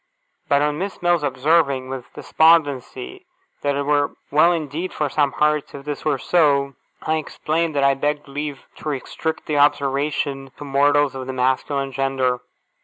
[0.49, 3.27] But on Miss Mills observing, with despondency,
[3.61, 7.83] that it were well indeed for some hearts if this were so, I explained that
[7.83, 12.39] I begged leave to restrict the observation to mortals of the masculine gender.